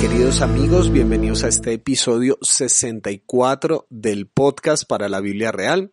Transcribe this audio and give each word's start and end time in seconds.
queridos 0.00 0.40
amigos, 0.40 0.90
bienvenidos 0.90 1.44
a 1.44 1.48
este 1.48 1.74
episodio 1.74 2.38
64 2.40 3.86
del 3.90 4.26
podcast 4.28 4.84
para 4.88 5.10
la 5.10 5.20
Biblia 5.20 5.52
Real. 5.52 5.92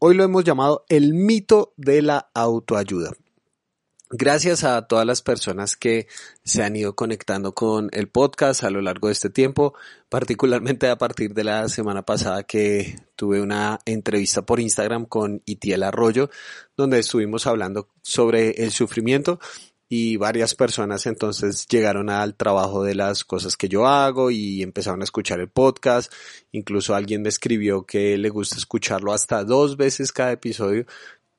Hoy 0.00 0.16
lo 0.16 0.24
hemos 0.24 0.42
llamado 0.42 0.84
el 0.88 1.14
mito 1.14 1.72
de 1.76 2.02
la 2.02 2.28
autoayuda. 2.34 3.12
Gracias 4.10 4.64
a 4.64 4.88
todas 4.88 5.06
las 5.06 5.22
personas 5.22 5.76
que 5.76 6.08
se 6.42 6.64
han 6.64 6.74
ido 6.74 6.96
conectando 6.96 7.54
con 7.54 7.88
el 7.92 8.08
podcast 8.08 8.64
a 8.64 8.70
lo 8.70 8.80
largo 8.80 9.06
de 9.06 9.12
este 9.12 9.30
tiempo, 9.30 9.74
particularmente 10.08 10.88
a 10.88 10.98
partir 10.98 11.32
de 11.32 11.44
la 11.44 11.68
semana 11.68 12.02
pasada 12.02 12.42
que 12.42 12.98
tuve 13.14 13.40
una 13.40 13.78
entrevista 13.84 14.42
por 14.42 14.58
Instagram 14.58 15.06
con 15.06 15.40
Itiel 15.46 15.84
Arroyo, 15.84 16.30
donde 16.76 16.98
estuvimos 16.98 17.46
hablando 17.46 17.90
sobre 18.02 18.64
el 18.64 18.72
sufrimiento 18.72 19.38
y 19.88 20.16
varias 20.16 20.54
personas 20.54 21.06
entonces 21.06 21.66
llegaron 21.68 22.10
al 22.10 22.34
trabajo 22.34 22.82
de 22.82 22.94
las 22.94 23.24
cosas 23.24 23.56
que 23.56 23.68
yo 23.68 23.86
hago 23.86 24.30
y 24.30 24.62
empezaron 24.62 25.00
a 25.00 25.04
escuchar 25.04 25.40
el 25.40 25.48
podcast. 25.48 26.12
Incluso 26.52 26.94
alguien 26.94 27.22
me 27.22 27.28
escribió 27.28 27.84
que 27.84 28.18
le 28.18 28.28
gusta 28.28 28.56
escucharlo 28.56 29.12
hasta 29.12 29.44
dos 29.44 29.76
veces 29.76 30.12
cada 30.12 30.32
episodio 30.32 30.86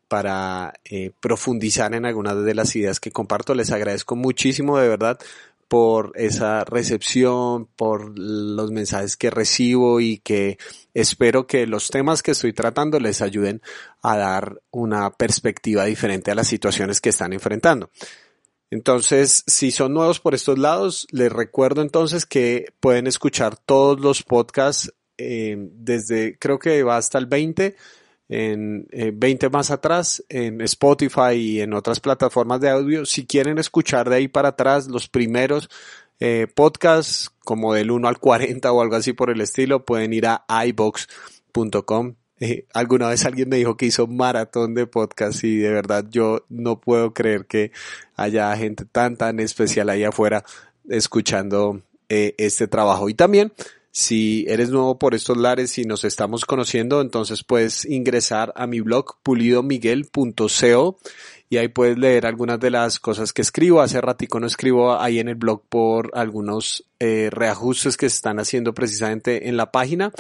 para 0.07 0.73
eh, 0.85 1.11
profundizar 1.19 1.93
en 1.93 2.05
algunas 2.05 2.41
de 2.43 2.55
las 2.55 2.75
ideas 2.75 2.99
que 2.99 3.11
comparto. 3.11 3.53
Les 3.53 3.71
agradezco 3.71 4.15
muchísimo 4.15 4.77
de 4.77 4.87
verdad 4.87 5.19
por 5.67 6.13
esa 6.15 6.63
recepción, 6.63 7.67
por 7.75 8.17
los 8.17 8.71
mensajes 8.71 9.17
que 9.17 9.29
recibo 9.29 9.99
y 9.99 10.19
que 10.19 10.57
espero 10.93 11.45
que 11.45 11.67
los 11.67 11.89
temas 11.89 12.23
que 12.23 12.31
estoy 12.31 12.53
tratando 12.53 13.01
les 13.01 13.21
ayuden 13.21 13.61
a 14.01 14.15
dar 14.15 14.61
una 14.71 15.11
perspectiva 15.11 15.83
diferente 15.83 16.31
a 16.31 16.35
las 16.35 16.47
situaciones 16.47 17.01
que 17.01 17.09
están 17.09 17.33
enfrentando. 17.33 17.89
Entonces, 18.69 19.43
si 19.47 19.71
son 19.71 19.93
nuevos 19.93 20.19
por 20.19 20.35
estos 20.35 20.59
lados, 20.59 21.07
les 21.11 21.31
recuerdo 21.31 21.81
entonces 21.81 22.25
que 22.25 22.73
pueden 22.79 23.07
escuchar 23.07 23.57
todos 23.57 23.99
los 23.99 24.23
podcasts 24.23 24.93
eh, 25.17 25.55
desde, 25.57 26.37
creo 26.37 26.59
que 26.59 26.83
va 26.83 26.97
hasta 26.97 27.17
el 27.17 27.25
20 27.25 27.75
en 28.29 28.87
20 28.91 29.45
eh, 29.45 29.49
más 29.49 29.71
atrás 29.71 30.23
en 30.29 30.61
Spotify 30.61 31.33
y 31.35 31.61
en 31.61 31.73
otras 31.73 31.99
plataformas 31.99 32.59
de 32.59 32.69
audio. 32.69 33.05
Si 33.05 33.25
quieren 33.25 33.57
escuchar 33.57 34.09
de 34.09 34.17
ahí 34.17 34.27
para 34.27 34.49
atrás 34.49 34.87
los 34.87 35.07
primeros 35.07 35.69
eh, 36.19 36.47
podcasts 36.53 37.31
como 37.45 37.73
del 37.73 37.91
1 37.91 38.07
al 38.07 38.19
40 38.19 38.71
o 38.71 38.81
algo 38.81 38.95
así 38.95 39.13
por 39.13 39.29
el 39.29 39.41
estilo, 39.41 39.85
pueden 39.85 40.13
ir 40.13 40.27
a 40.27 40.45
ibox.com. 40.65 42.15
Eh, 42.39 42.65
alguna 42.73 43.09
vez 43.09 43.25
alguien 43.25 43.49
me 43.49 43.57
dijo 43.57 43.77
que 43.77 43.87
hizo 43.87 44.07
maratón 44.07 44.75
de 44.75 44.85
podcast 44.87 45.43
y 45.43 45.57
de 45.57 45.71
verdad 45.71 46.05
yo 46.09 46.45
no 46.49 46.79
puedo 46.79 47.13
creer 47.13 47.45
que 47.45 47.71
haya 48.15 48.55
gente 48.55 48.85
tan 48.85 49.17
tan 49.17 49.39
especial 49.39 49.89
ahí 49.89 50.03
afuera 50.03 50.43
escuchando 50.89 51.81
este 52.09 52.67
trabajo. 52.67 53.09
Y 53.09 53.15
también 53.15 53.51
si 53.97 54.45
eres 54.47 54.69
nuevo 54.69 54.99
por 54.99 55.15
estos 55.15 55.37
lares 55.37 55.75
y 55.79 55.83
nos 55.83 56.03
estamos 56.03 56.45
conociendo, 56.45 57.01
entonces 57.01 57.43
puedes 57.43 57.83
ingresar 57.83 58.53
a 58.55 58.67
mi 58.67 58.79
blog 58.79 59.15
pulidомiguel.co 59.23 60.99
y 61.49 61.57
ahí 61.57 61.67
puedes 61.69 61.97
leer 61.97 62.27
algunas 62.27 62.59
de 62.59 62.69
las 62.69 62.99
cosas 62.99 63.33
que 63.33 63.41
escribo. 63.41 63.81
Hace 63.81 63.99
ratico 63.99 64.39
no 64.39 64.45
escribo 64.45 64.99
ahí 64.99 65.17
en 65.17 65.29
el 65.29 65.35
blog 65.35 65.63
por 65.67 66.11
algunos 66.13 66.85
eh, 66.99 67.29
reajustes 67.31 67.97
que 67.97 68.07
se 68.07 68.17
están 68.17 68.39
haciendo 68.39 68.75
precisamente 68.75 69.49
en 69.49 69.57
la 69.57 69.71
página. 69.71 70.11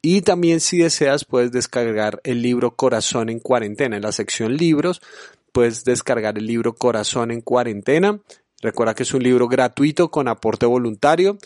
Y 0.00 0.22
también 0.22 0.60
si 0.60 0.78
deseas 0.78 1.24
puedes 1.24 1.50
descargar 1.50 2.20
el 2.24 2.40
libro 2.42 2.76
Corazón 2.76 3.28
en 3.28 3.40
cuarentena. 3.40 3.96
En 3.96 4.02
la 4.02 4.12
sección 4.12 4.56
libros 4.56 5.02
puedes 5.52 5.84
descargar 5.84 6.38
el 6.38 6.46
libro 6.46 6.74
Corazón 6.74 7.30
en 7.30 7.40
cuarentena. 7.40 8.20
Recuerda 8.62 8.94
que 8.94 9.02
es 9.02 9.14
un 9.14 9.22
libro 9.22 9.48
gratuito 9.48 10.10
con 10.10 10.28
aporte 10.28 10.66
voluntario 10.66 11.38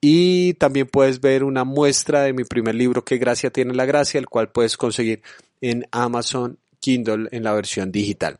y 0.00 0.54
también 0.54 0.86
puedes 0.86 1.20
ver 1.20 1.42
una 1.42 1.64
muestra 1.64 2.22
de 2.22 2.32
mi 2.32 2.44
primer 2.44 2.74
libro, 2.74 3.04
Que 3.04 3.18
Gracia 3.18 3.50
tiene 3.50 3.74
la 3.74 3.86
Gracia, 3.86 4.18
el 4.18 4.28
cual 4.28 4.50
puedes 4.50 4.76
conseguir 4.76 5.22
en 5.60 5.86
Amazon 5.90 6.58
Kindle 6.80 7.28
en 7.32 7.42
la 7.42 7.54
versión 7.54 7.90
digital. 7.90 8.38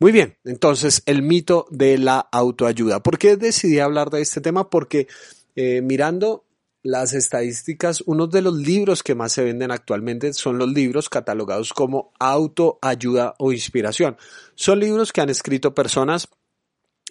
Muy 0.00 0.12
bien, 0.12 0.36
entonces 0.44 1.02
el 1.06 1.22
mito 1.22 1.66
de 1.70 1.98
la 1.98 2.18
autoayuda. 2.18 3.00
¿Por 3.00 3.18
qué 3.18 3.36
decidí 3.36 3.78
hablar 3.78 4.10
de 4.10 4.22
este 4.22 4.40
tema? 4.40 4.68
Porque 4.70 5.06
eh, 5.54 5.82
mirando 5.82 6.44
las 6.84 7.14
estadísticas, 7.14 8.04
uno 8.06 8.26
de 8.26 8.42
los 8.42 8.54
libros 8.54 9.02
que 9.02 9.14
más 9.14 9.32
se 9.32 9.42
venden 9.42 9.70
actualmente 9.70 10.34
son 10.34 10.58
los 10.58 10.68
libros 10.68 11.08
catalogados 11.08 11.72
como 11.72 12.12
autoayuda 12.20 13.34
o 13.38 13.52
inspiración. 13.52 14.18
Son 14.54 14.78
libros 14.78 15.10
que 15.10 15.22
han 15.22 15.30
escrito 15.30 15.74
personas 15.74 16.28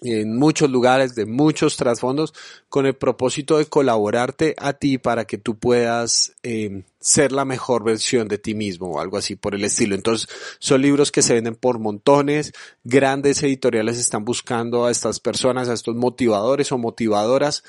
en 0.02 0.36
muchos 0.36 0.70
lugares, 0.70 1.14
de 1.14 1.26
muchos 1.26 1.76
trasfondos, 1.76 2.34
con 2.68 2.86
el 2.86 2.94
propósito 2.94 3.58
de 3.58 3.66
colaborarte 3.66 4.54
a 4.58 4.74
ti 4.74 4.98
para 4.98 5.24
que 5.24 5.38
tú 5.38 5.58
puedas 5.58 6.34
eh, 6.42 6.84
ser 7.00 7.32
la 7.32 7.44
mejor 7.44 7.84
versión 7.84 8.28
de 8.28 8.38
ti 8.38 8.54
mismo 8.54 8.92
o 8.92 9.00
algo 9.00 9.16
así 9.16 9.34
por 9.34 9.54
el 9.54 9.64
estilo. 9.64 9.94
Entonces, 9.94 10.28
son 10.58 10.82
libros 10.82 11.10
que 11.10 11.22
se 11.22 11.34
venden 11.34 11.54
por 11.56 11.78
montones, 11.78 12.52
grandes 12.84 13.42
editoriales 13.42 13.98
están 13.98 14.24
buscando 14.24 14.84
a 14.84 14.90
estas 14.90 15.20
personas, 15.20 15.68
a 15.68 15.74
estos 15.74 15.96
motivadores 15.96 16.70
o 16.70 16.78
motivadoras 16.78 17.64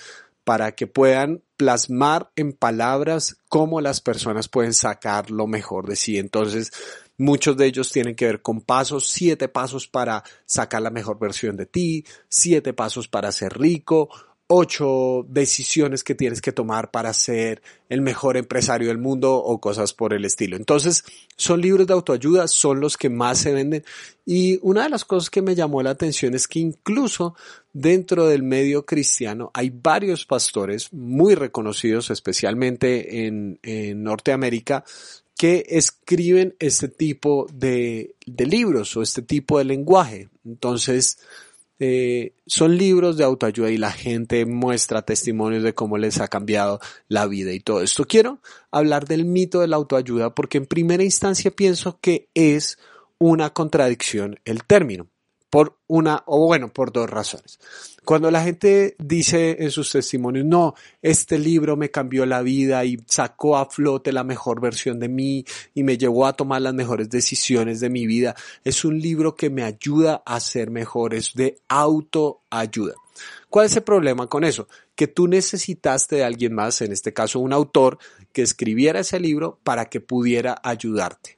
para 0.45 0.73
que 0.73 0.87
puedan 0.87 1.43
plasmar 1.57 2.31
en 2.37 2.53
palabras 2.53 3.37
cómo 3.49 3.81
las 3.81 3.99
personas 3.99 4.47
pueden 4.47 4.73
sacar 4.73 5.29
lo 5.29 5.47
mejor 5.47 5.87
de 5.87 5.97
sí. 5.97 6.17
Entonces, 6.17 6.71
Muchos 7.17 7.55
de 7.55 7.67
ellos 7.67 7.91
tienen 7.91 8.13
que 8.13 8.25
ver 8.25 8.41
con 8.41 8.59
pasos, 8.59 9.07
siete 9.07 9.47
pasos 9.47 9.87
para 9.87 10.23
sacar 10.45 10.81
la 10.81 10.89
mejor 10.89 11.17
versión 11.17 11.55
de 11.55 11.65
ti, 11.65 12.05
siete 12.27 12.73
pasos 12.73 13.07
para 13.07 13.31
ser 13.31 13.57
rico, 13.57 14.09
ocho 14.47 15.25
decisiones 15.27 16.03
que 16.03 16.13
tienes 16.13 16.39
que 16.39 16.51
tomar 16.51 16.91
para 16.91 17.13
ser 17.13 17.63
el 17.89 18.01
mejor 18.01 18.37
empresario 18.37 18.89
del 18.89 18.99
mundo 18.99 19.35
o 19.35 19.59
cosas 19.59 19.93
por 19.93 20.13
el 20.13 20.23
estilo. 20.23 20.55
Entonces, 20.55 21.03
son 21.35 21.61
libros 21.61 21.87
de 21.87 21.93
autoayuda, 21.93 22.47
son 22.47 22.79
los 22.79 22.95
que 22.95 23.09
más 23.09 23.39
se 23.39 23.53
venden. 23.53 23.83
Y 24.25 24.59
una 24.61 24.83
de 24.83 24.89
las 24.89 25.03
cosas 25.03 25.29
que 25.29 25.41
me 25.41 25.55
llamó 25.55 25.81
la 25.81 25.91
atención 25.91 26.35
es 26.35 26.47
que 26.47 26.59
incluso 26.59 27.35
dentro 27.73 28.27
del 28.27 28.43
medio 28.43 28.85
cristiano 28.85 29.49
hay 29.53 29.71
varios 29.71 30.25
pastores 30.25 30.93
muy 30.93 31.33
reconocidos, 31.33 32.11
especialmente 32.11 33.25
en, 33.25 33.59
en 33.63 34.03
Norteamérica, 34.03 34.83
que 35.37 35.65
escriben 35.67 36.55
este 36.59 36.87
tipo 36.87 37.47
de, 37.51 38.15
de 38.25 38.45
libros 38.45 38.95
o 38.95 39.01
este 39.01 39.21
tipo 39.21 39.57
de 39.57 39.65
lenguaje. 39.65 40.29
Entonces, 40.45 41.17
eh, 41.79 42.33
son 42.45 42.77
libros 42.77 43.17
de 43.17 43.23
autoayuda 43.23 43.69
y 43.69 43.77
la 43.77 43.91
gente 43.91 44.45
muestra 44.45 45.01
testimonios 45.01 45.63
de 45.63 45.73
cómo 45.73 45.97
les 45.97 46.19
ha 46.21 46.27
cambiado 46.27 46.79
la 47.07 47.25
vida 47.27 47.51
y 47.51 47.59
todo 47.59 47.81
esto. 47.81 48.05
Quiero 48.05 48.39
hablar 48.71 49.07
del 49.07 49.25
mito 49.25 49.59
de 49.59 49.67
la 49.67 49.75
autoayuda 49.75 50.33
porque 50.33 50.57
en 50.57 50.65
primera 50.65 51.03
instancia 51.03 51.51
pienso 51.51 51.99
que 51.99 52.29
es 52.33 52.77
una 53.17 53.51
contradicción 53.51 54.39
el 54.45 54.63
término 54.63 55.07
por 55.55 55.77
una, 55.87 56.21
o 56.25 56.47
bueno, 56.47 56.67
por 56.67 56.91
dos 56.91 57.09
razones. 57.09 57.61
Cuando 58.03 58.29
la 58.29 58.43
gente 58.43 58.97
dice 58.99 59.55
en 59.63 59.71
sus 59.71 59.89
testimonios, 59.89 60.45
no, 60.45 60.75
este 61.01 61.39
libro 61.39 61.77
me 61.77 61.89
cambió 61.89 62.25
la 62.25 62.41
vida 62.41 62.83
y 62.83 62.97
sacó 63.07 63.55
a 63.55 63.69
flote 63.69 64.11
la 64.11 64.25
mejor 64.25 64.59
versión 64.59 64.99
de 64.99 65.07
mí 65.07 65.45
y 65.73 65.83
me 65.83 65.97
llevó 65.97 66.25
a 66.25 66.33
tomar 66.33 66.61
las 66.61 66.73
mejores 66.73 67.09
decisiones 67.09 67.79
de 67.79 67.89
mi 67.89 68.05
vida, 68.05 68.35
es 68.65 68.83
un 68.83 68.99
libro 68.99 69.37
que 69.37 69.49
me 69.49 69.63
ayuda 69.63 70.21
a 70.25 70.41
ser 70.41 70.71
mejor, 70.71 71.13
es 71.13 71.33
de 71.35 71.57
autoayuda. 71.69 72.95
¿Cuál 73.49 73.67
es 73.67 73.77
el 73.77 73.83
problema 73.83 74.27
con 74.27 74.43
eso? 74.43 74.67
Que 74.93 75.07
tú 75.07 75.25
necesitaste 75.29 76.17
de 76.17 76.25
alguien 76.25 76.53
más, 76.53 76.81
en 76.81 76.91
este 76.91 77.13
caso 77.13 77.39
un 77.39 77.53
autor, 77.53 77.97
que 78.33 78.41
escribiera 78.41 78.99
ese 78.99 79.21
libro 79.21 79.57
para 79.63 79.85
que 79.85 80.01
pudiera 80.01 80.59
ayudarte. 80.61 81.34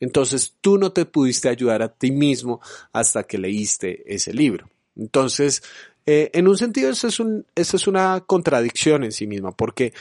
Entonces 0.00 0.54
tú 0.60 0.78
no 0.78 0.92
te 0.92 1.06
pudiste 1.06 1.48
ayudar 1.48 1.82
a 1.82 1.92
ti 1.92 2.10
mismo 2.10 2.60
hasta 2.92 3.24
que 3.24 3.38
leíste 3.38 4.02
ese 4.14 4.32
libro. 4.32 4.68
Entonces, 4.96 5.62
eh, 6.06 6.30
en 6.32 6.48
un 6.48 6.56
sentido, 6.56 6.90
eso 6.90 7.08
es, 7.08 7.18
un, 7.18 7.46
eso 7.54 7.76
es 7.76 7.86
una 7.86 8.20
contradicción 8.20 9.04
en 9.04 9.12
sí 9.12 9.26
misma, 9.26 9.52
porque 9.52 9.92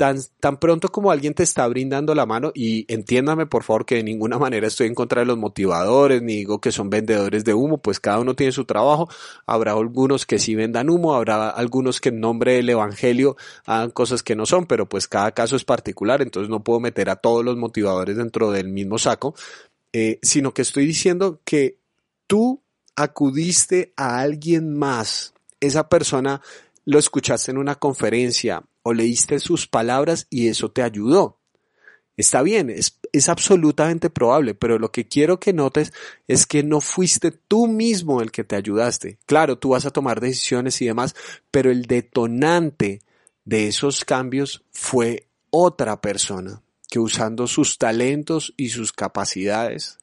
tan, 0.00 0.18
tan 0.40 0.56
pronto 0.56 0.88
como 0.88 1.10
alguien 1.10 1.34
te 1.34 1.42
está 1.42 1.68
brindando 1.68 2.14
la 2.14 2.24
mano, 2.24 2.52
y 2.54 2.90
entiéndame 2.90 3.44
por 3.44 3.64
favor 3.64 3.84
que 3.84 3.96
de 3.96 4.02
ninguna 4.02 4.38
manera 4.38 4.66
estoy 4.66 4.86
en 4.86 4.94
contra 4.94 5.20
de 5.20 5.26
los 5.26 5.36
motivadores, 5.36 6.22
ni 6.22 6.36
digo 6.36 6.58
que 6.58 6.72
son 6.72 6.88
vendedores 6.88 7.44
de 7.44 7.52
humo, 7.52 7.76
pues 7.76 8.00
cada 8.00 8.18
uno 8.18 8.34
tiene 8.34 8.50
su 8.50 8.64
trabajo, 8.64 9.10
habrá 9.44 9.72
algunos 9.72 10.24
que 10.24 10.38
sí 10.38 10.54
vendan 10.54 10.88
humo, 10.88 11.12
habrá 11.12 11.50
algunos 11.50 12.00
que 12.00 12.08
en 12.08 12.18
nombre 12.18 12.54
del 12.54 12.70
evangelio 12.70 13.36
hagan 13.66 13.90
cosas 13.90 14.22
que 14.22 14.34
no 14.34 14.46
son, 14.46 14.64
pero 14.64 14.88
pues 14.88 15.06
cada 15.06 15.32
caso 15.32 15.54
es 15.54 15.66
particular, 15.66 16.22
entonces 16.22 16.48
no 16.48 16.64
puedo 16.64 16.80
meter 16.80 17.10
a 17.10 17.16
todos 17.16 17.44
los 17.44 17.58
motivadores 17.58 18.16
dentro 18.16 18.50
del 18.52 18.68
mismo 18.68 18.98
saco, 18.98 19.34
eh, 19.92 20.18
sino 20.22 20.54
que 20.54 20.62
estoy 20.62 20.86
diciendo 20.86 21.42
que 21.44 21.76
tú 22.26 22.62
acudiste 22.96 23.92
a 23.98 24.20
alguien 24.20 24.78
más, 24.78 25.34
esa 25.60 25.90
persona 25.90 26.40
lo 26.84 26.98
escuchaste 26.98 27.50
en 27.50 27.58
una 27.58 27.76
conferencia 27.76 28.62
o 28.82 28.92
leíste 28.92 29.38
sus 29.38 29.66
palabras 29.66 30.26
y 30.30 30.48
eso 30.48 30.70
te 30.70 30.82
ayudó. 30.82 31.40
Está 32.16 32.42
bien, 32.42 32.68
es, 32.68 33.28
absolutamente 33.28 34.10
probable, 34.10 34.54
pero 34.54 34.78
lo 34.78 34.92
que 34.92 35.08
quiero 35.08 35.40
que 35.40 35.54
notes 35.54 35.92
es 36.28 36.46
que 36.46 36.62
no 36.62 36.82
fuiste 36.82 37.30
tú 37.30 37.66
mismo 37.66 38.20
el 38.20 38.30
que 38.30 38.44
te 38.44 38.56
ayudaste. 38.56 39.18
Claro, 39.24 39.56
tú 39.56 39.70
vas 39.70 39.86
a 39.86 39.90
tomar 39.90 40.20
decisiones 40.20 40.82
y 40.82 40.86
demás, 40.86 41.14
pero 41.50 41.70
el 41.70 41.86
detonante 41.86 43.00
de 43.46 43.68
esos 43.68 44.04
cambios 44.04 44.62
fue 44.70 45.28
otra 45.48 46.00
persona 46.02 46.62
que 46.90 46.98
usando 46.98 47.46
sus 47.46 47.78
talentos 47.78 48.52
y 48.58 48.68
sus 48.68 48.92
capacidades 48.92 49.98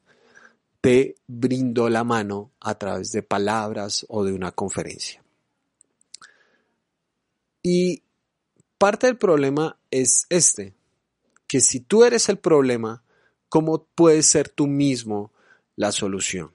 te 0.81 1.15
brindó 1.27 1.87
la 1.89 2.03
mano 2.03 2.51
a 2.59 2.75
través 2.79 3.11
de 3.11 3.21
palabras 3.21 4.05
o 4.09 4.23
de 4.23 4.33
una 4.33 4.51
conferencia. 4.51 5.21
Y 7.69 8.01
parte 8.77 9.07
del 9.07 9.17
problema 9.17 9.77
es 9.91 10.25
este, 10.29 10.73
que 11.47 11.59
si 11.59 11.81
tú 11.81 12.05
eres 12.05 12.29
el 12.29 12.37
problema, 12.37 13.03
¿cómo 13.49 13.87
puedes 13.93 14.27
ser 14.27 14.47
tú 14.47 14.67
mismo 14.67 15.33
la 15.75 15.91
solución? 15.91 16.53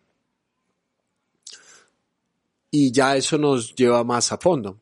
Y 2.71 2.93
ya 2.93 3.15
eso 3.15 3.37
nos 3.37 3.75
lleva 3.75 4.05
más 4.05 4.33
a 4.33 4.39
fondo, 4.39 4.81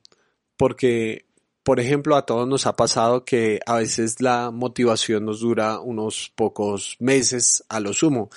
porque, 0.56 1.26
por 1.64 1.80
ejemplo, 1.80 2.14
a 2.14 2.24
todos 2.24 2.46
nos 2.46 2.64
ha 2.68 2.76
pasado 2.76 3.24
que 3.24 3.58
a 3.66 3.78
veces 3.78 4.20
la 4.20 4.52
motivación 4.52 5.24
nos 5.24 5.40
dura 5.40 5.80
unos 5.80 6.32
pocos 6.36 6.96
meses 7.00 7.64
a 7.68 7.80
lo 7.80 7.92
sumo. 7.92 8.30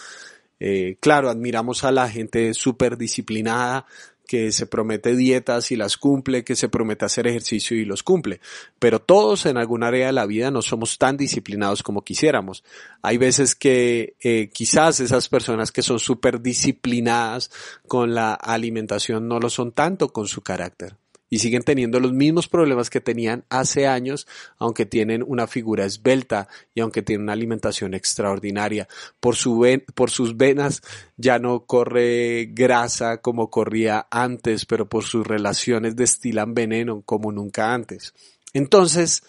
Eh, 0.59 0.97
claro, 0.99 1.29
admiramos 1.29 1.83
a 1.83 1.91
la 1.91 2.09
gente 2.09 2.55
súper 2.55 2.97
disciplinada, 2.97 3.85
que 4.33 4.51
se 4.51 4.65
promete 4.65 5.15
dietas 5.15 5.71
y 5.71 5.75
las 5.75 5.95
cumple, 5.95 6.43
que 6.43 6.55
se 6.55 6.67
promete 6.67 7.05
hacer 7.05 7.27
ejercicio 7.27 7.77
y 7.77 7.85
los 7.85 8.01
cumple. 8.01 8.41
Pero 8.79 8.99
todos 8.99 9.45
en 9.45 9.57
algún 9.57 9.83
área 9.83 10.07
de 10.07 10.11
la 10.11 10.25
vida 10.25 10.49
no 10.49 10.63
somos 10.63 10.97
tan 10.97 11.17
disciplinados 11.17 11.83
como 11.83 12.01
quisiéramos. 12.01 12.63
Hay 13.03 13.19
veces 13.19 13.53
que 13.53 14.15
eh, 14.21 14.49
quizás 14.51 14.99
esas 15.01 15.29
personas 15.29 15.71
que 15.71 15.83
son 15.83 15.99
súper 15.99 16.41
disciplinadas 16.41 17.51
con 17.87 18.15
la 18.15 18.33
alimentación 18.33 19.27
no 19.27 19.39
lo 19.39 19.51
son 19.51 19.71
tanto 19.71 20.09
con 20.09 20.27
su 20.27 20.41
carácter 20.41 20.97
y 21.33 21.39
siguen 21.39 21.63
teniendo 21.63 21.99
los 21.99 22.13
mismos 22.13 22.47
problemas 22.47 22.91
que 22.91 23.01
tenían 23.01 23.43
hace 23.49 23.87
años, 23.87 24.27
aunque 24.59 24.85
tienen 24.85 25.23
una 25.25 25.47
figura 25.47 25.83
esbelta 25.83 26.47
y 26.75 26.81
aunque 26.81 27.01
tienen 27.01 27.23
una 27.23 27.33
alimentación 27.33 27.95
extraordinaria. 27.95 28.87
Por, 29.19 29.35
su 29.35 29.65
por 29.95 30.11
sus 30.11 30.37
venas 30.37 30.83
ya 31.17 31.39
no 31.39 31.65
corre 31.65 32.51
grasa 32.53 33.17
como 33.17 33.49
corría 33.49 34.05
antes, 34.11 34.67
pero 34.67 34.87
por 34.87 35.05
sus 35.05 35.25
relaciones 35.25 35.95
destilan 35.95 36.53
veneno 36.53 37.01
como 37.01 37.31
nunca 37.31 37.73
antes. 37.73 38.13
Entonces, 38.53 39.23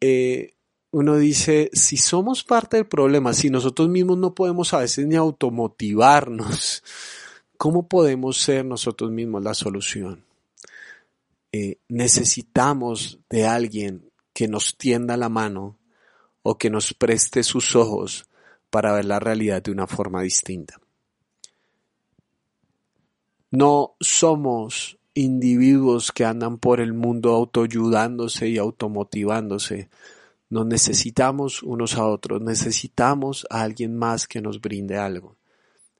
eh, 0.00 0.54
uno 0.90 1.18
dice, 1.18 1.68
si 1.74 1.98
somos 1.98 2.44
parte 2.44 2.78
del 2.78 2.86
problema, 2.86 3.34
si 3.34 3.50
nosotros 3.50 3.90
mismos 3.90 4.16
no 4.16 4.34
podemos 4.34 4.72
a 4.72 4.78
veces 4.78 5.06
ni 5.06 5.16
automotivarnos, 5.16 6.82
¿cómo 7.58 7.88
podemos 7.88 8.38
ser 8.38 8.64
nosotros 8.64 9.10
mismos 9.10 9.44
la 9.44 9.52
solución? 9.52 10.25
Eh, 11.58 11.78
necesitamos 11.88 13.18
de 13.30 13.46
alguien 13.46 14.12
que 14.34 14.46
nos 14.46 14.76
tienda 14.76 15.16
la 15.16 15.30
mano 15.30 15.78
o 16.42 16.58
que 16.58 16.68
nos 16.68 16.92
preste 16.92 17.42
sus 17.42 17.74
ojos 17.74 18.28
para 18.68 18.92
ver 18.92 19.06
la 19.06 19.20
realidad 19.20 19.62
de 19.62 19.70
una 19.70 19.86
forma 19.86 20.20
distinta. 20.20 20.78
No 23.50 23.96
somos 24.00 24.98
individuos 25.14 26.12
que 26.12 26.26
andan 26.26 26.58
por 26.58 26.78
el 26.78 26.92
mundo 26.92 27.32
autoayudándose 27.32 28.48
y 28.48 28.58
automotivándose. 28.58 29.88
Nos 30.50 30.66
necesitamos 30.66 31.62
unos 31.62 31.96
a 31.96 32.06
otros, 32.06 32.42
necesitamos 32.42 33.46
a 33.48 33.62
alguien 33.62 33.96
más 33.96 34.28
que 34.28 34.42
nos 34.42 34.60
brinde 34.60 34.98
algo. 34.98 35.36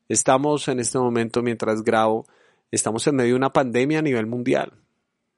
Estamos 0.07 0.69
en 0.69 0.81
este 0.81 0.99
momento, 0.99 1.41
mientras 1.41 1.83
grabo, 1.83 2.27
estamos 2.71 3.07
en 3.07 3.17
medio 3.17 3.31
de 3.31 3.37
una 3.37 3.55
pandemia 3.55 4.01
a 4.01 4.03
nivel 4.03 4.27
mundial. 4.27 4.83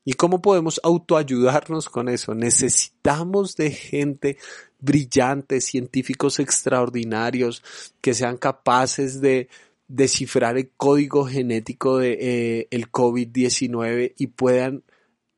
¿Y 0.08 0.14
cómo 0.14 0.40
podemos 0.40 0.81
autoayudarnos 0.84 1.90
con 1.90 2.08
eso? 2.08 2.34
Necesitamos 2.34 3.56
de 3.56 3.70
gente 3.70 4.38
brillante, 4.81 5.60
científicos 5.60 6.38
extraordinarios, 6.40 7.62
que 8.00 8.14
sean 8.14 8.38
capaces 8.38 9.20
de 9.20 9.50
descifrar 9.87 10.56
el 10.56 10.70
código 10.78 11.26
genético 11.26 11.99
de 11.99 12.12
eh, 12.22 12.69
el 12.70 12.90
COVID-19 12.90 14.14
y 14.16 14.28
puedan 14.28 14.82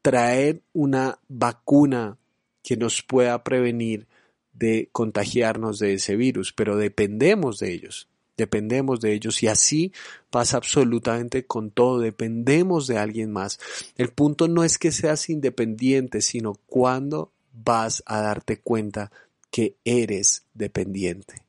traer 0.03 0.63
una 0.73 1.19
vacuna 1.27 2.17
que 2.63 2.77
nos 2.77 3.03
pueda 3.03 3.43
prevenir 3.43 4.07
de 4.53 4.89
contagiarnos 4.93 5.81
de 5.81 5.95
ese 5.95 6.15
virus, 6.15 6.53
pero 6.53 6.77
dependemos 6.77 7.59
de 7.59 7.73
ellos 7.73 8.10
dependemos 8.41 9.01
de 9.01 9.13
ellos 9.13 9.43
y 9.43 9.49
así 9.49 9.93
pasa 10.31 10.57
absolutamente 10.57 11.47
con 11.47 11.71
todo, 11.71 12.01
dependemos 12.01 12.87
de 12.87 12.99
alguien 12.99 13.31
más. 13.31 13.61
El 13.97 14.11
punto 14.11 14.49
no 14.49 14.65
es 14.65 14.79
que 14.79 14.93
seas 14.93 15.29
independiente, 15.29 16.23
sino 16.23 16.55
cuándo 16.67 17.33
vas 17.53 18.03
a 18.07 18.21
darte 18.21 18.61
cuenta 18.61 19.13
que 19.51 19.77
eres 19.85 20.45
dependiente. 20.55 21.45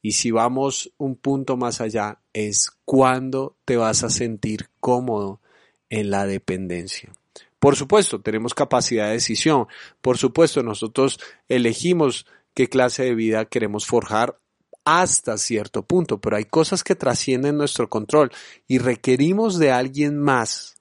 Y 0.00 0.12
si 0.12 0.30
vamos 0.30 0.92
un 0.98 1.16
punto 1.16 1.56
más 1.56 1.80
allá, 1.80 2.20
es 2.32 2.70
cuándo 2.84 3.56
te 3.64 3.76
vas 3.76 4.04
a 4.04 4.10
sentir 4.10 4.68
cómodo 4.78 5.40
en 5.88 6.10
la 6.10 6.26
dependencia. 6.26 7.12
Por 7.58 7.76
supuesto, 7.76 8.20
tenemos 8.20 8.52
capacidad 8.52 9.06
de 9.06 9.14
decisión. 9.14 9.66
Por 10.02 10.18
supuesto, 10.18 10.62
nosotros 10.62 11.18
elegimos 11.48 12.26
qué 12.52 12.68
clase 12.68 13.04
de 13.04 13.14
vida 13.14 13.46
queremos 13.46 13.86
forjar 13.86 14.38
hasta 14.84 15.38
cierto 15.38 15.82
punto, 15.82 16.20
pero 16.20 16.36
hay 16.36 16.44
cosas 16.44 16.84
que 16.84 16.94
trascienden 16.94 17.56
nuestro 17.56 17.88
control 17.88 18.30
y 18.68 18.78
requerimos 18.78 19.58
de 19.58 19.72
alguien 19.72 20.18
más 20.18 20.76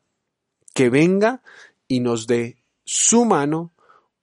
que 0.73 0.89
venga 0.89 1.41
y 1.87 1.99
nos 1.99 2.27
dé 2.27 2.63
su 2.83 3.25
mano 3.25 3.73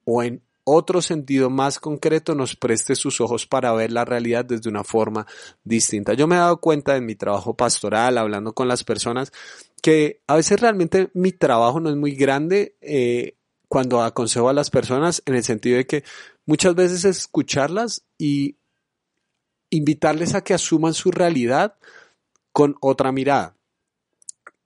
o 0.05 0.23
en 0.23 0.43
otro 0.65 1.03
sentido 1.03 1.51
más 1.51 1.81
concreto 1.81 2.35
nos 2.35 2.55
preste 2.55 2.95
sus 2.95 3.21
ojos 3.21 3.47
para 3.47 3.73
ver 3.73 3.91
la 3.91 4.05
realidad 4.05 4.45
desde 4.45 4.69
una 4.69 4.85
forma 4.85 5.27
distinta. 5.65 6.15
Yo 6.15 6.27
me 6.27 6.37
he 6.37 6.39
dado 6.39 6.61
cuenta 6.61 6.97
en 6.97 7.07
mi 7.07 7.17
trabajo 7.17 7.55
pastoral, 7.57 8.19
hablando 8.19 8.53
con 8.53 8.69
las 8.69 8.85
personas, 8.85 9.33
que 9.83 10.21
a 10.27 10.37
veces 10.37 10.61
realmente 10.61 11.11
mi 11.15 11.33
trabajo 11.33 11.81
no 11.81 11.91
es 11.91 11.97
muy 11.97 12.15
grande 12.15 12.77
eh, 12.81 13.37
cuando 13.69 14.03
aconsejo 14.03 14.49
a 14.49 14.53
las 14.53 14.71
personas 14.71 15.23
en 15.27 15.35
el 15.35 15.45
sentido 15.45 15.77
de 15.77 15.87
que 15.87 16.05
muchas 16.45 16.75
veces 16.75 17.05
escucharlas 17.05 18.05
y 18.19 18.57
invitarles 19.71 20.35
a 20.35 20.43
que 20.43 20.55
asuman 20.55 20.95
su 20.95 21.11
realidad 21.11 21.75
con 22.53 22.77
otra 22.81 23.13
mirada. 23.13 23.57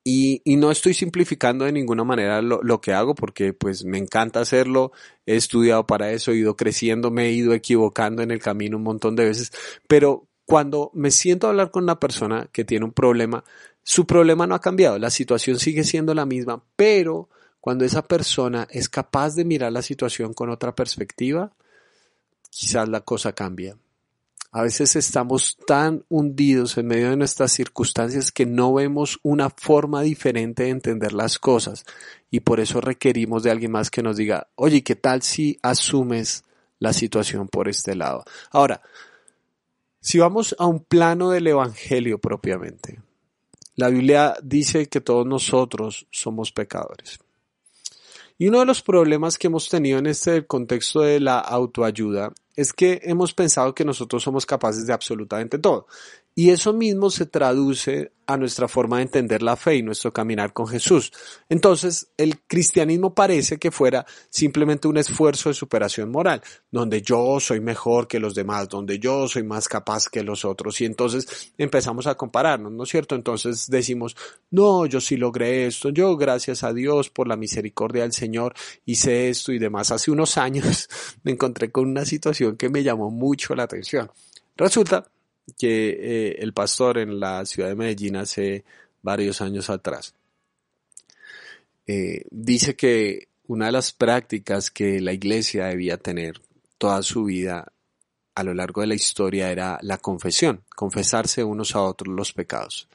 Y, 0.07 0.43
no 0.45 0.71
estoy 0.71 0.93
simplificando 0.93 1.65
de 1.65 1.73
ninguna 1.73 2.05
manera 2.05 2.43
lo, 2.43 2.81
que 2.83 2.93
hago 2.93 3.15
porque 3.15 3.55
pues 3.55 3.85
me 3.85 3.97
encanta 3.97 4.41
hacerlo, 4.41 4.93
he 5.25 5.35
estudiado 5.35 5.87
para 5.87 6.13
eso, 6.13 6.33
he 6.33 6.37
ido 6.37 6.57
creciendo, 6.57 7.11
me 7.11 7.27
he 7.27 7.33
ido 7.33 7.55
equivocando 7.55 8.23
en 8.23 8.31
el 8.31 8.39
camino 8.39 8.77
un 8.77 8.83
montón 8.83 9.17
de 9.17 9.25
veces, 9.25 9.51
pero 9.89 10.27
cuando 10.45 10.91
me 10.93 11.11
siento 11.11 11.49
hablar 11.49 11.71
con 11.71 11.85
una 11.85 11.99
persona 11.99 12.49
que 12.53 12.65
tiene 12.65 12.85
un 12.85 12.93
problema, 12.93 13.45
su 13.83 14.07
problema 14.07 14.47
no 14.47 14.55
ha 14.55 14.61
cambiado, 14.61 14.99
la 14.99 15.09
situación 15.09 15.59
sigue 15.59 15.85
siendo 15.85 16.13
la 16.13 16.27
misma, 16.27 16.63
pero 16.77 17.31
cuando 17.61 17.87
esa 17.87 18.03
persona 18.03 18.69
es 18.71 18.91
capaz 18.91 19.35
de 19.37 19.47
mirar 19.47 19.73
la 19.73 19.81
situación 19.81 20.35
con 20.35 20.51
otra 20.51 20.75
perspectiva, 20.75 21.51
quizás 22.51 22.91
la 22.91 23.01
cosa 23.01 23.33
cambia. 23.33 23.79
A 24.57 24.63
veces 24.63 24.95
estamos 24.95 25.57
tan 25.67 26.05
hundidos 26.09 26.79
en 26.79 26.87
medio 26.87 27.11
de 27.11 27.17
nuestras 27.17 27.51
circunstancias 27.51 28.31
que 28.31 28.47
no 28.47 28.73
vemos 28.73 29.19
una 29.25 29.51
forma 29.51 30.03
diferente 30.03 30.63
de 30.63 30.69
entender 30.69 31.13
las 31.13 31.41
cosas 31.41 31.85
y 32.31 32.39
por 32.39 32.61
eso 32.61 32.81
requerimos 32.81 33.43
de 33.43 33.51
alguien 33.51 33.73
más 33.73 33.91
que 33.91 34.01
nos 34.01 34.17
diga, 34.17 34.47
oye, 34.55 34.85
¿qué 34.85 34.95
tal 34.95 35.23
si 35.23 35.59
asumes 35.61 36.45
la 36.79 36.93
situación 36.93 37.49
por 37.49 37.69
este 37.69 37.97
lado? 37.97 38.23
Ahora, 38.53 38.81
si 40.01 40.21
vamos 40.21 40.55
a 40.57 40.67
un 40.67 40.85
plano 40.85 41.31
del 41.31 41.49
Evangelio 41.49 42.21
propiamente, 42.21 43.01
la 43.75 43.89
Biblia 43.89 44.37
dice 44.41 44.87
que 44.87 45.01
todos 45.01 45.27
nosotros 45.27 46.07
somos 46.13 46.53
pecadores. 46.53 47.19
Y 48.39 48.47
uno 48.47 48.61
de 48.61 48.67
los 48.67 48.83
problemas 48.83 49.37
que 49.37 49.49
hemos 49.49 49.69
tenido 49.69 49.99
en 49.99 50.07
este 50.07 50.47
contexto 50.47 51.01
de 51.01 51.19
la 51.19 51.41
autoayuda 51.41 52.33
es 52.57 52.73
que 52.73 53.01
hemos 53.05 53.35
pensado 53.35 53.75
que 53.75 53.85
nosotros 53.85 54.23
somos 54.23 54.47
capaces 54.47 54.87
de 54.87 54.93
absolutamente 54.93 55.59
todo, 55.59 55.87
Y 56.37 56.51
eso 56.51 56.73
mismo 56.73 57.11
se 57.11 57.27
traduce 57.27 58.13
a 58.27 58.37
nuestra 58.37 58.67
forma 58.67 58.97
de 58.97 59.05
entender 59.05 59.43
la 59.43 59.55
fe 59.55 59.77
y 59.77 59.83
nuestro 59.83 60.13
caminar 60.13 60.53
con 60.53 60.67
Jesús. 60.67 61.13
Entonces, 61.49 62.09
el 62.17 62.41
cristianismo 62.41 63.15
parece 63.15 63.59
que 63.59 63.71
fuera 63.71 64.05
simplemente 64.31 64.89
un 64.89 64.97
esfuerzo 64.97 65.49
de 65.49 65.55
superación 65.55 66.11
moral, 66.11 66.43
donde 66.73 67.03
yo 67.03 67.39
soy 67.39 67.61
mejor 67.61 68.09
que 68.09 68.19
los 68.19 68.35
demás, 68.35 68.69
donde 68.69 68.99
yo 68.99 69.29
soy 69.29 69.45
más 69.45 69.69
capaz 69.69 70.09
que 70.09 70.25
los 70.25 70.45
otros. 70.45 70.81
Y 70.81 70.87
entonces 70.87 71.53
empezamos 71.57 72.07
a 72.09 72.17
compararnos, 72.17 72.73
¿no 72.73 72.83
es 72.83 72.89
cierto? 72.89 73.15
Entonces 73.15 73.69
decimos, 73.69 74.17
no, 74.51 74.87
yo 74.87 75.01
sí 75.01 75.17
logré 75.17 75.67
esto, 75.67 75.91
yo 75.91 76.17
gracias 76.17 76.65
a 76.65 76.73
Dios 76.73 77.11
por 77.11 77.29
la 77.29 77.37
misericordia 77.37 78.03
del 78.03 78.13
Señor 78.13 78.55
hice 78.87 79.29
esto 79.29 79.53
y 79.53 79.59
demás. 79.59 79.93
Hace 79.93 80.11
unos 80.11 80.37
años 80.39 80.89
me 81.23 81.33
encontré 81.33 81.71
con 81.71 81.89
una 81.89 82.05
situación 82.05 82.57
que 82.57 82.69
me 82.71 82.83
llamó 82.83 83.11
mucho 83.11 83.55
la 83.55 83.65
atención. 83.65 84.11
Resulta 84.57 85.11
que 85.59 85.91
eh, 85.91 86.37
el 86.41 86.53
pastor 86.53 86.99
en 86.99 87.21
la 87.21 87.45
ciudad 87.45 87.69
de 87.69 87.75
Medellín 87.75 88.17
hace 88.17 88.65
varios 89.03 89.41
años 89.41 89.71
atrás. 89.71 90.15
Eh, 91.87 92.25
dice 92.31 92.77
que 92.77 93.29
una 93.47 93.67
de 93.67 93.73
las 93.73 93.93
prácticas 93.93 94.71
que 94.71 95.01
la 95.01 95.13
iglesia 95.13 95.67
debía 95.67 95.99
tener 95.99 96.41
toda 96.79 97.03
su 97.03 97.25
vida 97.25 97.73
a 98.35 98.43
lo 98.43 98.55
largo 98.55 98.81
de 98.81 98.89
la 98.89 98.95
historia 98.95 99.51
era 99.51 99.79
la 99.83 99.99
confesión, 99.99 100.65
confesarse 100.75 101.45
unos 101.45 101.77
a 101.77 101.83
otros 101.83 102.15
los 102.15 102.33
pecados. 102.33 102.89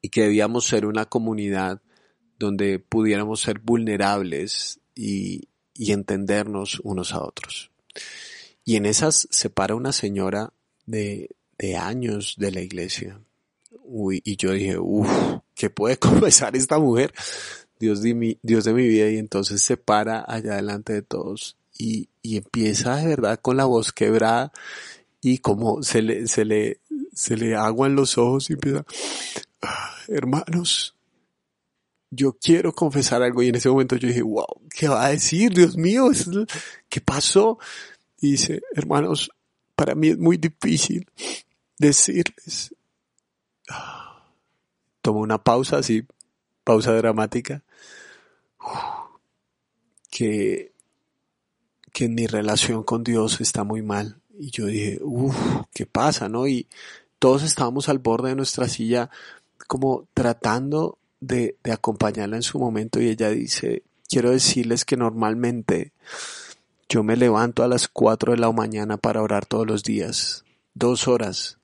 Y 0.00 0.10
que 0.10 0.22
debíamos 0.22 0.66
ser 0.66 0.84
una 0.84 1.06
comunidad 1.06 1.80
donde 2.38 2.78
pudiéramos 2.78 3.40
ser 3.40 3.60
vulnerables 3.60 4.80
y, 4.94 5.48
y 5.74 5.92
entendernos 5.92 6.80
unos 6.80 7.14
a 7.14 7.22
otros. 7.22 7.70
Y 8.64 8.76
en 8.76 8.86
esas 8.86 9.26
se 9.30 9.50
para 9.50 9.74
una 9.74 9.92
señora 9.92 10.52
de, 10.86 11.30
de 11.58 11.76
años 11.76 12.34
de 12.38 12.52
la 12.52 12.60
iglesia. 12.60 13.20
Uy, 13.84 14.20
y 14.24 14.36
yo 14.36 14.52
dije, 14.52 14.78
uff, 14.78 15.10
¿qué 15.54 15.70
puede 15.70 15.96
confesar 15.98 16.56
esta 16.56 16.78
mujer? 16.78 17.12
Dios 17.78 18.02
de, 18.02 18.14
mi, 18.14 18.38
Dios 18.42 18.64
de 18.64 18.74
mi 18.74 18.86
vida. 18.86 19.08
Y 19.10 19.18
entonces 19.18 19.62
se 19.62 19.76
para 19.76 20.24
allá 20.26 20.56
delante 20.56 20.92
de 20.92 21.02
todos 21.02 21.56
y, 21.78 22.08
y 22.22 22.36
empieza 22.36 22.96
de 22.96 23.06
verdad 23.06 23.40
con 23.40 23.56
la 23.56 23.64
voz 23.64 23.92
quebrada 23.92 24.52
y 25.20 25.38
como 25.38 25.82
se 25.82 26.02
le, 26.02 26.26
se 26.26 26.44
le, 26.44 26.80
se 27.14 27.36
le 27.36 27.54
aguan 27.54 27.94
los 27.94 28.18
ojos 28.18 28.50
y 28.50 28.54
empieza, 28.54 28.84
ah, 29.62 29.94
hermanos, 30.08 30.96
yo 32.10 32.36
quiero 32.40 32.72
confesar 32.74 33.22
algo. 33.22 33.42
Y 33.42 33.48
en 33.48 33.54
ese 33.54 33.68
momento 33.68 33.96
yo 33.96 34.08
dije, 34.08 34.22
wow, 34.22 34.60
¿qué 34.70 34.88
va 34.88 35.06
a 35.06 35.10
decir? 35.10 35.52
Dios 35.52 35.76
mío, 35.76 36.10
¿qué 36.88 37.00
pasó? 37.00 37.58
Y 38.20 38.32
dice, 38.32 38.62
hermanos, 38.74 39.30
para 39.82 39.96
mí 39.96 40.10
es 40.10 40.18
muy 40.18 40.36
difícil 40.36 41.10
decirles. 41.76 42.72
Tomo 45.00 45.18
una 45.18 45.42
pausa 45.42 45.78
así, 45.78 46.06
pausa 46.62 46.92
dramática, 46.92 47.64
que, 50.08 50.70
que 51.92 52.08
mi 52.08 52.28
relación 52.28 52.84
con 52.84 53.02
Dios 53.02 53.40
está 53.40 53.64
muy 53.64 53.82
mal. 53.82 54.20
Y 54.38 54.52
yo 54.52 54.66
dije, 54.66 55.00
uff, 55.02 55.34
¿qué 55.74 55.84
pasa? 55.84 56.28
¿No? 56.28 56.46
Y 56.46 56.68
todos 57.18 57.42
estábamos 57.42 57.88
al 57.88 57.98
borde 57.98 58.28
de 58.28 58.36
nuestra 58.36 58.68
silla 58.68 59.10
como 59.66 60.06
tratando 60.14 60.96
de, 61.18 61.56
de 61.64 61.72
acompañarla 61.72 62.36
en 62.36 62.44
su 62.44 62.60
momento 62.60 63.00
y 63.00 63.08
ella 63.08 63.30
dice, 63.30 63.82
quiero 64.08 64.30
decirles 64.30 64.84
que 64.84 64.96
normalmente 64.96 65.90
yo 66.92 67.02
me 67.02 67.16
levanto 67.16 67.62
a 67.62 67.68
las 67.68 67.88
4 67.88 68.32
de 68.32 68.38
la 68.38 68.52
mañana 68.52 68.98
para 68.98 69.22
orar 69.22 69.46
todos 69.46 69.66
los 69.66 69.82
días, 69.82 70.44
dos 70.74 71.08
horas. 71.08 71.58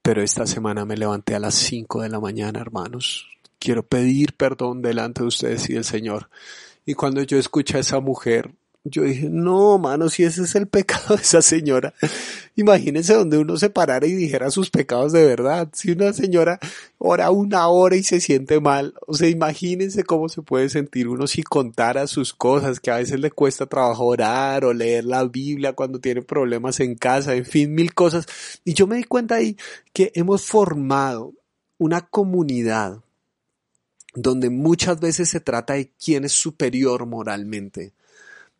Pero 0.00 0.22
esta 0.22 0.46
semana 0.46 0.86
me 0.86 0.96
levanté 0.96 1.34
a 1.34 1.38
las 1.38 1.54
5 1.56 2.00
de 2.00 2.08
la 2.08 2.18
mañana, 2.18 2.58
hermanos. 2.58 3.28
Quiero 3.58 3.82
pedir 3.86 4.34
perdón 4.34 4.80
delante 4.80 5.20
de 5.20 5.26
ustedes 5.26 5.68
y 5.68 5.74
del 5.74 5.84
Señor. 5.84 6.30
Y 6.86 6.94
cuando 6.94 7.22
yo 7.22 7.38
escuché 7.38 7.76
a 7.76 7.80
esa 7.80 8.00
mujer 8.00 8.54
yo 8.84 9.02
dije, 9.02 9.28
no, 9.30 9.78
mano, 9.78 10.08
si 10.08 10.24
ese 10.24 10.42
es 10.42 10.54
el 10.54 10.66
pecado 10.66 11.16
de 11.16 11.22
esa 11.22 11.42
señora, 11.42 11.94
imagínense 12.56 13.14
donde 13.14 13.38
uno 13.38 13.56
se 13.56 13.70
parara 13.70 14.06
y 14.06 14.12
dijera 14.12 14.50
sus 14.50 14.70
pecados 14.70 15.12
de 15.12 15.24
verdad. 15.24 15.68
Si 15.72 15.90
una 15.90 16.12
señora 16.12 16.58
ora 16.98 17.30
una 17.30 17.68
hora 17.68 17.96
y 17.96 18.02
se 18.02 18.20
siente 18.20 18.60
mal, 18.60 18.94
o 19.06 19.14
sea, 19.14 19.28
imagínense 19.28 20.04
cómo 20.04 20.28
se 20.28 20.42
puede 20.42 20.68
sentir 20.68 21.08
uno 21.08 21.26
si 21.26 21.42
contara 21.42 22.06
sus 22.06 22.32
cosas, 22.32 22.80
que 22.80 22.90
a 22.90 22.96
veces 22.96 23.20
le 23.20 23.30
cuesta 23.30 23.66
trabajo 23.66 24.06
orar 24.06 24.64
o 24.64 24.72
leer 24.72 25.04
la 25.04 25.24
Biblia 25.24 25.74
cuando 25.74 26.00
tiene 26.00 26.22
problemas 26.22 26.80
en 26.80 26.94
casa, 26.94 27.34
en 27.34 27.44
fin, 27.44 27.74
mil 27.74 27.94
cosas. 27.94 28.26
Y 28.64 28.74
yo 28.74 28.86
me 28.86 28.96
di 28.96 29.04
cuenta 29.04 29.36
ahí 29.36 29.56
que 29.92 30.12
hemos 30.14 30.42
formado 30.42 31.34
una 31.78 32.02
comunidad 32.02 33.00
donde 34.14 34.50
muchas 34.50 34.98
veces 34.98 35.28
se 35.28 35.40
trata 35.40 35.74
de 35.74 35.92
quién 36.02 36.24
es 36.24 36.32
superior 36.32 37.06
moralmente 37.06 37.92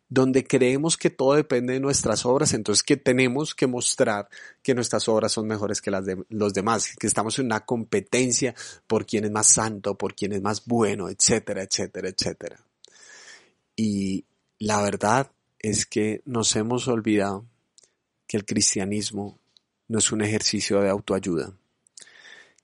donde 0.09 0.43
creemos 0.43 0.97
que 0.97 1.11
todo 1.11 1.35
depende 1.35 1.73
de 1.73 1.79
nuestras 1.79 2.25
obras, 2.25 2.53
entonces 2.53 2.83
que 2.83 2.97
tenemos 2.97 3.53
que 3.53 3.67
mostrar 3.67 4.27
que 4.63 4.73
nuestras 4.73 5.07
obras 5.07 5.31
son 5.31 5.47
mejores 5.47 5.81
que 5.81 5.91
las 5.91 6.03
de 6.03 6.17
los 6.29 6.53
demás, 6.53 6.95
que 6.99 7.05
estamos 7.05 7.37
en 7.37 7.45
una 7.45 7.59
competencia 7.61 8.55
por 8.87 9.05
quién 9.05 9.25
es 9.25 9.31
más 9.31 9.47
santo, 9.47 9.95
por 9.95 10.15
quién 10.15 10.33
es 10.33 10.41
más 10.41 10.65
bueno, 10.65 11.09
etcétera, 11.09 11.61
etcétera, 11.61 12.09
etcétera. 12.09 12.65
Y 13.75 14.25
la 14.57 14.81
verdad 14.81 15.31
es 15.59 15.85
que 15.85 16.23
nos 16.25 16.55
hemos 16.55 16.87
olvidado 16.87 17.45
que 18.25 18.37
el 18.37 18.45
cristianismo 18.45 19.37
no 19.87 19.99
es 19.99 20.11
un 20.11 20.21
ejercicio 20.21 20.81
de 20.81 20.89
autoayuda, 20.89 21.53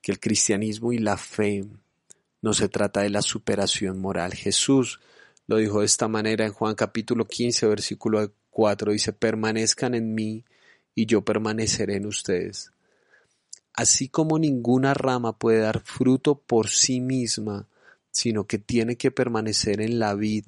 que 0.02 0.12
el 0.12 0.20
cristianismo 0.20 0.94
y 0.94 0.98
la 0.98 1.18
fe 1.18 1.64
no 2.42 2.54
se 2.54 2.70
trata 2.70 3.02
de 3.02 3.10
la 3.10 3.22
superación 3.22 4.00
moral. 4.00 4.34
Jesús 4.34 5.00
lo 5.48 5.58
dijo 5.58 5.80
de 5.80 5.86
esta 5.86 6.08
manera 6.08 6.46
en 6.46 6.54
Juan 6.54 6.76
capítulo 6.76 7.28
15, 7.28 7.68
versículo 7.68 8.32
4, 8.50 8.92
dice, 8.92 9.14
permanezcan 9.14 9.94
en 9.94 10.16
mí 10.16 10.44
y 10.96 11.06
yo 11.06 11.24
permaneceré 11.24 11.96
en 11.96 12.08
ustedes. 12.08 12.72
Así 13.74 14.08
como 14.08 14.40
ninguna 14.40 14.94
rama 14.94 15.38
puede 15.38 15.60
dar 15.60 15.82
fruto 15.82 16.40
por 16.40 16.70
sí 16.70 17.02
misma, 17.02 17.68
sino 18.10 18.48
que 18.48 18.58
tiene 18.58 18.96
que 18.96 19.12
permanecer 19.12 19.82
en 19.82 20.00
la 20.00 20.16
vid, 20.16 20.46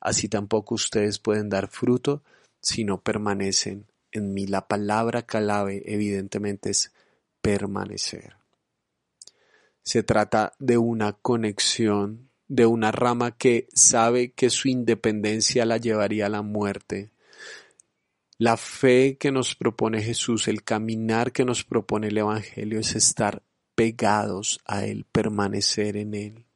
así 0.00 0.28
tampoco 0.28 0.74
ustedes 0.74 1.20
pueden 1.20 1.48
dar 1.48 1.68
fruto 1.68 2.22
si 2.60 2.84
no 2.84 3.00
permanecen 3.00 3.86
en 4.10 4.34
mí. 4.34 4.46
La 4.46 4.66
palabra 4.66 5.22
clave 5.22 5.82
evidentemente 5.86 6.70
es 6.70 6.92
permanecer. 7.40 8.34
Se 9.82 10.02
trata 10.02 10.52
de 10.58 10.76
una 10.76 11.12
conexión 11.12 12.27
de 12.48 12.66
una 12.66 12.90
rama 12.90 13.36
que 13.36 13.68
sabe 13.72 14.32
que 14.32 14.50
su 14.50 14.68
independencia 14.68 15.66
la 15.66 15.76
llevaría 15.76 16.26
a 16.26 16.30
la 16.30 16.42
muerte. 16.42 17.12
La 18.38 18.56
fe 18.56 19.18
que 19.18 19.30
nos 19.30 19.54
propone 19.54 20.02
Jesús, 20.02 20.48
el 20.48 20.62
caminar 20.62 21.32
que 21.32 21.44
nos 21.44 21.64
propone 21.64 22.08
el 22.08 22.18
Evangelio 22.18 22.80
es 22.80 22.96
estar 22.96 23.42
pegados 23.74 24.60
a 24.64 24.84
Él, 24.86 25.04
permanecer 25.10 25.96
en 25.96 26.14
Él. 26.14 26.46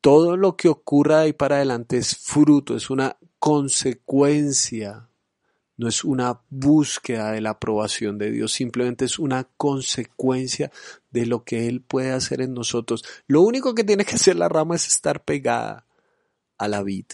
Todo 0.00 0.36
lo 0.36 0.56
que 0.56 0.68
ocurra 0.68 1.18
de 1.18 1.24
ahí 1.24 1.32
para 1.32 1.56
adelante 1.56 1.96
es 1.96 2.16
fruto, 2.16 2.76
es 2.76 2.90
una 2.90 3.16
consecuencia 3.38 5.08
no 5.76 5.88
es 5.88 6.04
una 6.04 6.40
búsqueda 6.50 7.32
de 7.32 7.40
la 7.40 7.50
aprobación 7.50 8.18
de 8.18 8.30
Dios, 8.30 8.52
simplemente 8.52 9.04
es 9.04 9.18
una 9.18 9.44
consecuencia 9.56 10.70
de 11.10 11.26
lo 11.26 11.44
que 11.44 11.68
Él 11.68 11.80
puede 11.80 12.12
hacer 12.12 12.40
en 12.40 12.54
nosotros. 12.54 13.04
Lo 13.26 13.42
único 13.42 13.74
que 13.74 13.84
tiene 13.84 14.04
que 14.04 14.14
hacer 14.14 14.36
la 14.36 14.48
rama 14.48 14.76
es 14.76 14.86
estar 14.86 15.24
pegada 15.24 15.86
a 16.58 16.68
la 16.68 16.82
vid. 16.82 17.06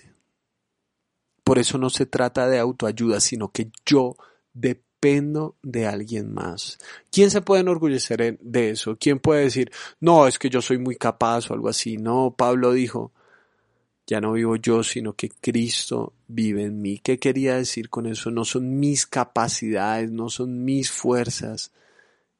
Por 1.44 1.58
eso 1.58 1.78
no 1.78 1.90
se 1.90 2.06
trata 2.06 2.48
de 2.48 2.58
autoayuda, 2.58 3.20
sino 3.20 3.50
que 3.50 3.70
yo 3.84 4.16
dependo 4.52 5.56
de 5.62 5.86
alguien 5.86 6.32
más. 6.32 6.78
¿Quién 7.10 7.30
se 7.30 7.40
puede 7.40 7.62
enorgullecer 7.62 8.38
de 8.40 8.70
eso? 8.70 8.96
¿Quién 9.00 9.18
puede 9.18 9.44
decir, 9.44 9.72
no, 9.98 10.26
es 10.26 10.38
que 10.38 10.50
yo 10.50 10.60
soy 10.60 10.78
muy 10.78 10.96
capaz 10.96 11.50
o 11.50 11.54
algo 11.54 11.68
así? 11.68 11.96
No, 11.96 12.34
Pablo 12.36 12.72
dijo, 12.72 13.12
ya 14.10 14.20
no 14.20 14.32
vivo 14.32 14.56
yo, 14.56 14.82
sino 14.82 15.12
que 15.12 15.28
Cristo 15.28 16.14
vive 16.26 16.64
en 16.64 16.82
mí. 16.82 16.98
¿Qué 16.98 17.20
quería 17.20 17.54
decir 17.54 17.88
con 17.88 18.06
eso? 18.06 18.32
No 18.32 18.44
son 18.44 18.80
mis 18.80 19.06
capacidades, 19.06 20.10
no 20.10 20.30
son 20.30 20.64
mis 20.64 20.90
fuerzas, 20.90 21.70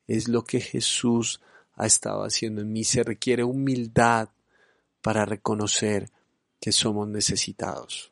es 0.08 0.26
lo 0.26 0.42
que 0.42 0.60
Jesús 0.60 1.40
ha 1.74 1.86
estado 1.86 2.24
haciendo 2.24 2.62
en 2.62 2.72
mí. 2.72 2.82
Se 2.82 3.04
requiere 3.04 3.44
humildad 3.44 4.30
para 5.00 5.24
reconocer 5.24 6.10
que 6.60 6.72
somos 6.72 7.06
necesitados. 7.06 8.10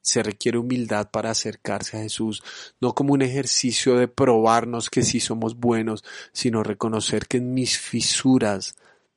Se 0.00 0.22
requiere 0.22 0.56
humildad 0.56 1.10
para 1.10 1.32
acercarse 1.32 1.98
a 1.98 2.00
Jesús, 2.00 2.42
no 2.80 2.94
como 2.94 3.12
un 3.12 3.20
ejercicio 3.20 3.96
de 3.96 4.08
probarnos 4.08 4.88
que 4.88 5.02
sí 5.02 5.20
somos 5.20 5.54
buenos, 5.54 6.02
sino 6.32 6.62
reconocer 6.62 7.26
que 7.26 7.36
en 7.36 7.52
mis 7.52 7.78
fisuras 7.78 8.74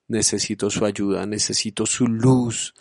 necesito 0.10 0.70
su 0.70 0.84
ayuda, 0.84 1.26
necesito 1.26 1.86
su 1.86 2.08
luz, 2.08 2.74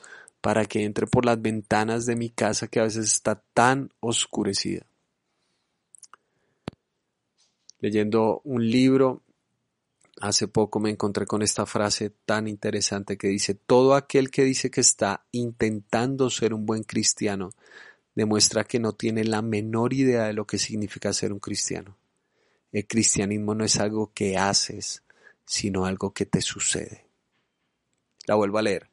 para 0.43 0.67
que 0.67 0.85
entre 0.85 1.07
por 1.07 1.25
las 1.25 1.41
ventanas 1.41 2.05
de 2.05 2.17
mi 2.17 2.29
casa 2.29 2.69
que 2.69 2.81
a 2.81 2.85
veces 2.85 3.07
está 3.07 3.43
tan 3.55 3.89
oscurecida. 4.01 4.87
leyendo 7.83 8.41
un 8.45 8.71
libro, 8.71 9.23
hace 10.21 10.47
poco 10.47 10.79
me 10.79 10.89
encontré 10.89 11.27
con 11.27 11.43
esta 11.43 11.67
frase 11.67 12.11
tan 12.25 12.47
interesante 12.47 13.19
que 13.19 13.27
dice, 13.27 13.55
todo 13.55 13.95
aquel 13.95 14.31
que 14.31 14.45
dice 14.45 14.71
que 14.71 14.81
está 14.81 15.27
intentando 15.33 16.31
ser 16.31 16.55
un 16.55 16.65
buen 16.65 16.85
cristiano, 16.85 17.51
demuestra 18.15 18.65
que 18.65 18.79
no 18.79 18.93
tiene 18.93 19.25
la 19.25 19.43
menor 19.43 19.93
idea 19.93 20.25
de 20.25 20.33
lo 20.33 20.47
que 20.47 20.59
significa 20.59 21.13
ser 21.13 21.33
un 21.33 21.41
cristiano. 21.41 21.99
El 22.71 22.87
cristianismo 22.87 23.55
no 23.55 23.65
es 23.65 23.79
algo 23.81 24.13
que 24.15 24.39
haces, 24.39 25.03
sino 25.45 25.85
algo 25.85 26.13
que 26.13 26.25
te 26.25 26.41
sucede. 26.41 27.07
La 28.27 28.37
vuelvo 28.37 28.59
a 28.59 28.63
leer. 28.63 28.92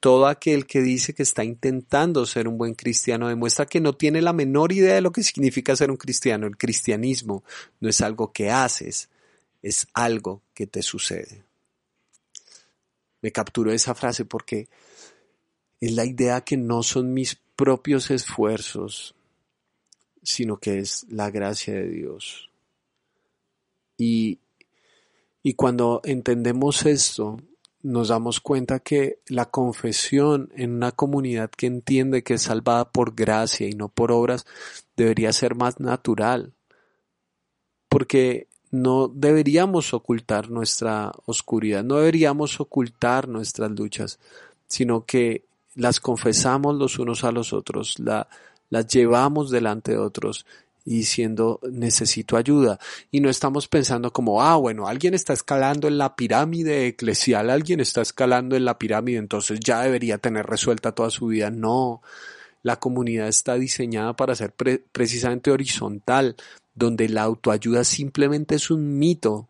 Todo 0.00 0.26
aquel 0.26 0.66
que 0.66 0.80
dice 0.80 1.14
que 1.14 1.22
está 1.22 1.44
intentando 1.44 2.26
ser 2.26 2.48
un 2.48 2.58
buen 2.58 2.74
cristiano 2.74 3.28
demuestra 3.28 3.66
que 3.66 3.80
no 3.80 3.92
tiene 3.92 4.20
la 4.20 4.32
menor 4.32 4.72
idea 4.72 4.94
de 4.94 5.00
lo 5.00 5.12
que 5.12 5.22
significa 5.22 5.76
ser 5.76 5.90
un 5.90 5.96
cristiano. 5.96 6.46
El 6.46 6.56
cristianismo 6.56 7.44
no 7.80 7.88
es 7.88 8.00
algo 8.00 8.32
que 8.32 8.50
haces, 8.50 9.08
es 9.62 9.86
algo 9.94 10.42
que 10.54 10.66
te 10.66 10.82
sucede. 10.82 11.44
Me 13.20 13.30
capturó 13.30 13.72
esa 13.72 13.94
frase 13.94 14.24
porque 14.24 14.68
es 15.80 15.92
la 15.92 16.04
idea 16.04 16.40
que 16.40 16.56
no 16.56 16.82
son 16.82 17.14
mis 17.14 17.36
propios 17.54 18.10
esfuerzos, 18.10 19.14
sino 20.22 20.56
que 20.56 20.78
es 20.78 21.06
la 21.08 21.30
gracia 21.30 21.74
de 21.74 21.88
Dios. 21.88 22.50
Y, 23.98 24.40
y 25.44 25.54
cuando 25.54 26.00
entendemos 26.04 26.86
esto, 26.86 27.40
nos 27.82 28.08
damos 28.08 28.40
cuenta 28.40 28.78
que 28.78 29.18
la 29.26 29.46
confesión 29.46 30.50
en 30.54 30.74
una 30.74 30.92
comunidad 30.92 31.50
que 31.50 31.66
entiende 31.66 32.22
que 32.22 32.34
es 32.34 32.42
salvada 32.42 32.90
por 32.90 33.14
gracia 33.14 33.68
y 33.68 33.72
no 33.72 33.88
por 33.88 34.12
obras 34.12 34.46
debería 34.96 35.32
ser 35.32 35.54
más 35.54 35.80
natural. 35.80 36.52
Porque 37.88 38.46
no 38.70 39.08
deberíamos 39.08 39.92
ocultar 39.94 40.50
nuestra 40.50 41.12
oscuridad, 41.26 41.84
no 41.84 41.96
deberíamos 41.96 42.60
ocultar 42.60 43.28
nuestras 43.28 43.70
luchas, 43.72 44.18
sino 44.66 45.04
que 45.04 45.44
las 45.74 46.00
confesamos 46.00 46.76
los 46.76 46.98
unos 46.98 47.24
a 47.24 47.32
los 47.32 47.52
otros, 47.52 47.98
la, 47.98 48.28
las 48.70 48.86
llevamos 48.86 49.50
delante 49.50 49.92
de 49.92 49.98
otros 49.98 50.46
y 50.84 50.98
diciendo 50.98 51.60
necesito 51.70 52.36
ayuda 52.36 52.78
y 53.10 53.20
no 53.20 53.30
estamos 53.30 53.68
pensando 53.68 54.12
como 54.12 54.42
ah 54.42 54.56
bueno 54.56 54.88
alguien 54.88 55.14
está 55.14 55.32
escalando 55.32 55.86
en 55.86 55.96
la 55.96 56.16
pirámide 56.16 56.88
eclesial 56.88 57.50
alguien 57.50 57.80
está 57.80 58.02
escalando 58.02 58.56
en 58.56 58.64
la 58.64 58.78
pirámide 58.78 59.18
entonces 59.18 59.60
ya 59.60 59.82
debería 59.82 60.18
tener 60.18 60.46
resuelta 60.46 60.92
toda 60.92 61.10
su 61.10 61.26
vida 61.26 61.50
no. 61.50 62.02
La 62.62 62.78
comunidad 62.78 63.26
está 63.26 63.54
diseñada 63.54 64.14
para 64.14 64.36
ser 64.36 64.54
precisamente 64.54 65.50
horizontal 65.50 66.36
donde 66.74 67.08
la 67.08 67.22
autoayuda 67.22 67.82
simplemente 67.82 68.54
es 68.54 68.70
un 68.70 68.98
mito 68.98 69.48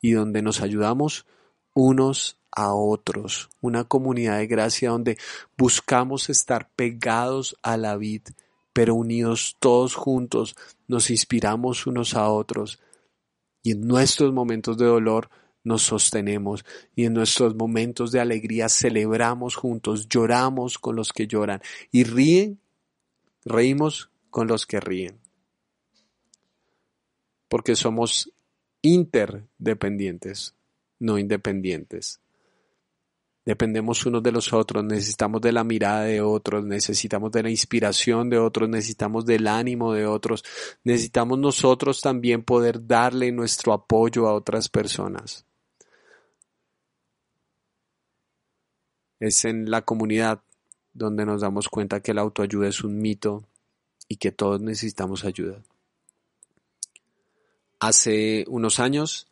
y 0.00 0.12
donde 0.12 0.42
nos 0.42 0.60
ayudamos 0.60 1.26
unos 1.72 2.38
a 2.50 2.74
otros, 2.74 3.48
una 3.60 3.84
comunidad 3.84 4.38
de 4.38 4.46
gracia 4.46 4.90
donde 4.90 5.18
buscamos 5.56 6.30
estar 6.30 6.70
pegados 6.74 7.56
a 7.62 7.76
la 7.76 7.96
vid 7.96 8.22
pero 8.74 8.94
unidos 8.94 9.56
todos 9.60 9.94
juntos, 9.94 10.56
nos 10.88 11.08
inspiramos 11.08 11.86
unos 11.86 12.14
a 12.14 12.28
otros 12.28 12.80
y 13.62 13.70
en 13.70 13.86
nuestros 13.86 14.32
momentos 14.34 14.76
de 14.76 14.84
dolor 14.84 15.30
nos 15.62 15.82
sostenemos 15.82 16.66
y 16.94 17.04
en 17.04 17.14
nuestros 17.14 17.54
momentos 17.54 18.12
de 18.12 18.20
alegría 18.20 18.68
celebramos 18.68 19.54
juntos, 19.54 20.08
lloramos 20.08 20.78
con 20.78 20.96
los 20.96 21.12
que 21.12 21.26
lloran 21.26 21.62
y 21.90 22.04
ríen, 22.04 22.60
reímos 23.44 24.10
con 24.28 24.48
los 24.48 24.66
que 24.66 24.80
ríen. 24.80 25.20
Porque 27.48 27.76
somos 27.76 28.32
interdependientes, 28.82 30.56
no 30.98 31.18
independientes. 31.18 32.20
Dependemos 33.44 34.06
unos 34.06 34.22
de 34.22 34.32
los 34.32 34.54
otros, 34.54 34.82
necesitamos 34.84 35.40
de 35.42 35.52
la 35.52 35.64
mirada 35.64 36.04
de 36.04 36.22
otros, 36.22 36.64
necesitamos 36.64 37.30
de 37.30 37.42
la 37.42 37.50
inspiración 37.50 38.30
de 38.30 38.38
otros, 38.38 38.70
necesitamos 38.70 39.26
del 39.26 39.46
ánimo 39.46 39.92
de 39.92 40.06
otros, 40.06 40.42
necesitamos 40.82 41.38
nosotros 41.38 42.00
también 42.00 42.42
poder 42.42 42.86
darle 42.86 43.30
nuestro 43.32 43.74
apoyo 43.74 44.26
a 44.26 44.34
otras 44.34 44.70
personas. 44.70 45.44
Es 49.20 49.44
en 49.44 49.70
la 49.70 49.82
comunidad 49.82 50.40
donde 50.94 51.26
nos 51.26 51.42
damos 51.42 51.68
cuenta 51.68 52.00
que 52.00 52.14
la 52.14 52.22
autoayuda 52.22 52.68
es 52.68 52.82
un 52.82 52.98
mito 52.98 53.44
y 54.08 54.16
que 54.16 54.32
todos 54.32 54.60
necesitamos 54.60 55.24
ayuda. 55.24 55.62
Hace 57.78 58.46
unos 58.48 58.80
años 58.80 59.26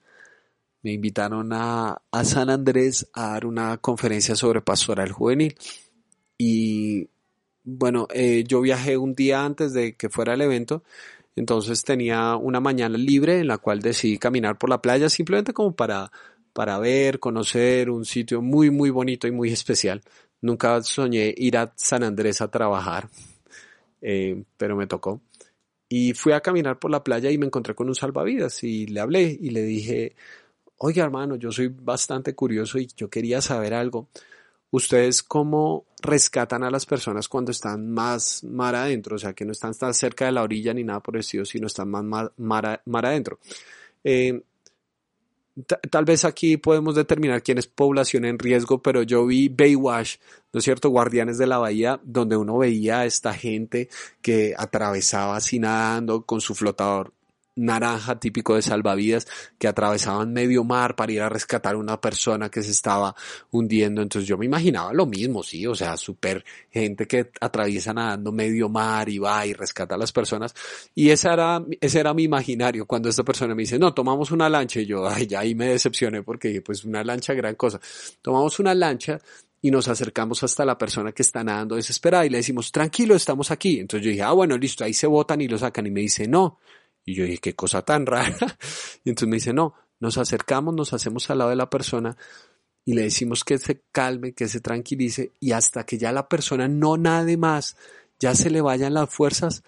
me 0.83 0.93
invitaron 0.93 1.51
a, 1.53 2.03
San 2.25 2.51
Andrés 2.51 3.09
a 3.15 3.29
dar 3.33 3.47
una 3.47 3.79
conferencia 3.79 4.35
sobre 4.35 4.61
pastoral 4.61 5.13
juvenil. 5.13 5.57
Y 6.37 7.09
bueno, 7.65 8.09
eh, 8.13 8.45
yo 8.47 8.61
viajé 8.61 8.97
un 8.97 9.15
día 9.15 9.45
antes 9.45 9.73
de 9.73 9.95
que 9.97 10.09
fuera 10.11 10.35
el 10.35 10.41
evento, 10.41 10.83
entonces 11.37 11.85
tenía 11.85 12.37
una 12.37 12.61
mañana 12.61 12.99
libre 12.99 13.39
en 13.39 13.49
la 13.49 13.59
cual 13.59 13.81
decidí 13.81 14.19
caminar 14.19 14.59
por 14.59 14.71
la 14.71 14.83
playa 14.83 15.09
simplemente 15.09 15.53
como 15.53 15.75
para, 15.75 16.11
para 16.53 16.79
ver, 16.79 17.21
conocer 17.21 17.89
un 17.91 18.05
sitio 18.05 18.43
muy, 18.43 18.71
muy 18.71 18.91
bonito 18.91 19.27
y 19.29 19.33
muy 19.33 19.51
especial. 19.53 20.03
Nunca 20.41 20.83
soñé 20.83 21.33
ir 21.37 21.57
a 21.57 21.73
San 21.77 22.03
Andrés 22.03 22.41
a 22.41 22.51
trabajar, 22.51 23.09
eh, 24.01 24.43
pero 24.57 24.77
me 24.77 24.89
tocó. 24.89 25.23
Y 25.89 26.15
fui 26.15 26.33
a 26.33 26.41
caminar 26.41 26.79
por 26.79 26.91
la 26.91 27.05
playa 27.05 27.31
y 27.31 27.39
me 27.39 27.47
encontré 27.47 27.75
con 27.75 27.89
un 27.89 27.95
salvavidas 27.95 28.65
y 28.65 28.87
le 28.87 29.01
hablé 29.01 29.39
y 29.41 29.51
le 29.51 29.63
dije, 29.63 30.17
oiga 30.85 31.05
hermano, 31.05 31.37
yo 31.37 31.53
soy 31.53 31.69
bastante 31.69 32.35
curioso 32.35 32.79
y 32.79 32.89
yo 32.97 33.09
quería 33.09 33.41
saber 33.41 33.73
algo. 33.73 34.09
¿Ustedes 34.71 35.23
cómo 35.23 35.85
rescatan 36.01 36.65
a 36.65 36.71
las 36.71 36.87
personas 36.87 37.29
cuando 37.29 37.53
están 37.53 37.89
más 37.91 38.43
mar 38.43 38.75
adentro? 38.75 39.17
O 39.17 39.19
sea, 39.19 39.33
que 39.33 39.45
no 39.45 39.53
están 39.53 39.75
tan 39.75 39.95
cerca 39.95 40.25
de 40.25 40.33
la 40.33 40.43
orilla 40.43 40.75
ni 40.75 40.83
nada 40.83 41.01
por 41.01 41.15
el 41.15 41.21
estilo, 41.21 41.45
sino 41.45 41.69
están 41.69 41.89
más 41.89 42.33
mar, 42.37 43.05
adentro. 43.05 43.39
Eh, 44.03 44.43
tal 45.91 46.05
vez 46.05 46.25
aquí 46.25 46.57
podemos 46.57 46.97
determinar 46.97 47.43
quién 47.43 47.59
es 47.59 47.69
población 47.69 48.25
en 48.25 48.39
riesgo, 48.39 48.83
pero 48.83 49.03
yo 49.03 49.25
vi 49.27 49.49
Baywatch, 49.49 50.17
¿no 50.53 50.59
es 50.59 50.65
cierto? 50.65 50.89
Guardianes 50.89 51.39
de 51.39 51.47
la 51.47 51.59
Bahía, 51.59 52.01
donde 52.03 52.37
uno 52.37 52.59
veía 52.59 53.01
a 53.01 53.07
esta 53.07 53.35
gente 53.35 53.89
que 54.21 54.55
atravesaba 54.59 55.37
así 55.37 55.61
nadando 55.61 56.23
con 56.25 56.41
su 56.41 56.55
flotador 56.57 57.13
naranja 57.55 58.19
típico 58.19 58.55
de 58.55 58.63
salvavidas 58.63 59.27
que 59.59 59.69
atravesaban 59.69 60.33
medio 60.33 60.65
mar 60.65 60.97
para 60.97 61.13
ir 61.13 61.21
a 61.21 61.29
rescatar 61.29 61.75
a 61.75 61.79
una 61.79 62.01
persona 62.01 62.49
que 62.49 62.63
se 62.63 62.71
estaba 62.71 63.15
hundiendo. 63.51 64.03
Entonces 64.03 64.29
yo 64.29 64.39
me 64.39 64.47
imaginaba 64.47 64.93
lo 64.93 65.07
mismo, 65.07 65.43
sí, 65.43 65.67
o 65.67 65.75
sea, 65.75 65.97
súper 65.97 66.45
gente 66.71 67.07
que 67.07 67.31
atraviesa 67.41 67.93
nadando 67.93 68.33
medio 68.33 68.69
mar 68.69 69.09
y 69.09 69.19
va 69.19 69.47
y 69.47 69.53
rescata 69.53 69.95
a 69.95 69.99
las 69.99 70.13
personas. 70.13 70.55
Y 70.95 71.11
ese 71.11 71.29
era, 71.29 71.63
ese 71.81 72.01
era 72.01 72.15
mi 72.15 72.25
imaginario 72.25 72.87
cuando 72.87 73.09
esta 73.09 73.23
persona 73.23 73.55
me 73.55 73.63
dice, 73.63 73.79
no, 73.79 73.93
tomamos 73.93 74.31
una 74.31 74.49
lancha 74.49 74.81
y 74.81 74.87
yo, 74.87 75.07
ay, 75.07 75.27
ya 75.27 75.41
ahí 75.41 75.55
me 75.55 75.67
decepcioné 75.69 76.23
porque 76.23 76.63
pues 76.63 76.85
una 76.85 77.05
lancha, 77.05 77.35
gran 77.35 77.55
cosa. 77.55 77.81
Tomamos 78.23 78.59
una 78.59 78.75
lancha 78.75 79.21
y 79.61 79.71
nos 79.71 79.87
acercamos 79.87 80.43
hasta 80.43 80.65
la 80.65 80.77
persona 80.77 81.13
que 81.13 81.23
está 81.23 81.45
nadando 81.45 81.77
desesperada 81.77 82.27
y 82.27 82.31
le 82.31 82.39
decimos, 82.39 82.73
tranquilo, 82.73 83.15
estamos 83.15 83.51
aquí. 83.53 83.79
Entonces 83.79 84.05
yo 84.05 84.11
dije, 84.11 84.23
ah, 84.23 84.33
bueno, 84.33 84.59
listo, 84.59 84.85
ahí 84.85 84.93
se 84.93 85.07
botan 85.07 85.41
y 85.41 85.49
lo 85.49 85.57
sacan 85.57 85.87
y 85.87 85.91
me 85.91 86.01
dice, 86.01 86.27
no, 86.27 86.59
y 87.05 87.15
yo 87.15 87.25
dije, 87.25 87.39
qué 87.39 87.55
cosa 87.55 87.83
tan 87.83 88.07
rara. 88.07 88.37
Y 89.05 89.11
entonces 89.11 89.29
me 89.29 89.37
dice, 89.37 89.53
no, 89.53 89.75
nos 90.01 90.19
acercamos, 90.19 90.75
nos 90.75 90.93
hacemos 90.93 91.29
al 91.31 91.39
lado 91.39 91.51
de 91.51 91.57
la 91.57 91.71
persona 91.71 92.17
y 92.85 92.95
le 92.95 93.03
decimos 93.03 93.45
que 93.45 93.59
se 93.59 93.83
calme, 93.93 94.33
que 94.33 94.49
se 94.49 94.61
tranquilice 94.61 95.33
y 95.41 95.53
hasta 95.53 95.85
que 95.85 95.99
ya 95.99 96.13
la 96.13 96.29
persona 96.29 96.69
no 96.69 96.97
nade 96.97 97.37
más, 97.37 97.77
ya 98.19 98.35
se 98.35 98.51
le 98.51 98.61
vayan 98.61 98.95
las 98.95 99.11
fuerzas, 99.11 99.63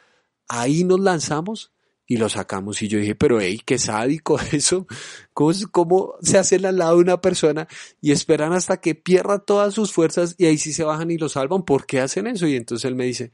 ahí 0.48 0.84
nos 0.84 1.00
lanzamos 1.00 1.72
y 2.06 2.16
lo 2.16 2.28
sacamos. 2.28 2.82
Y 2.82 2.88
yo 2.88 2.98
dije, 2.98 3.14
pero 3.14 3.40
hey, 3.40 3.60
qué 3.64 3.78
sádico 3.78 4.38
eso. 4.52 4.86
¿Cómo, 5.32 5.52
¿Cómo, 5.70 6.14
se 6.22 6.38
hacen 6.38 6.66
al 6.66 6.78
lado 6.78 6.96
de 6.96 7.02
una 7.02 7.20
persona 7.20 7.68
y 8.00 8.12
esperan 8.12 8.52
hasta 8.52 8.80
que 8.80 8.94
pierda 8.94 9.38
todas 9.38 9.74
sus 9.74 9.92
fuerzas 9.92 10.34
y 10.38 10.46
ahí 10.46 10.58
sí 10.58 10.72
se 10.72 10.84
bajan 10.84 11.10
y 11.10 11.18
lo 11.18 11.28
salvan? 11.28 11.64
¿Por 11.64 11.86
qué 11.86 12.00
hacen 12.00 12.26
eso? 12.26 12.46
Y 12.46 12.56
entonces 12.56 12.84
él 12.84 12.94
me 12.94 13.04
dice, 13.04 13.32